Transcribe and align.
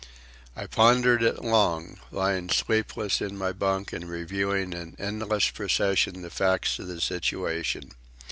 I 0.55 0.65
pondered 0.65 1.21
it 1.21 1.43
long, 1.43 1.99
lying 2.09 2.49
sleepless 2.49 3.21
in 3.21 3.37
my 3.37 3.51
bunk 3.53 3.93
and 3.93 4.09
reviewing 4.09 4.73
in 4.73 4.95
endless 4.97 5.51
procession 5.51 6.23
the 6.23 6.31
facts 6.31 6.79
of 6.79 6.87
the 6.87 6.99
situation. 6.99 7.91